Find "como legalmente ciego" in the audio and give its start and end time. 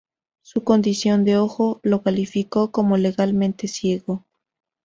2.71-4.25